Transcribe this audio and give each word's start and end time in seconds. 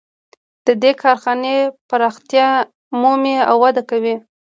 د 0.65 0.67
دې 0.81 0.91
کارخانې 1.03 1.55
پراختیا 1.89 2.49
مومي 3.01 3.35
او 3.49 3.55
وده 3.63 3.83
کوي 3.89 4.15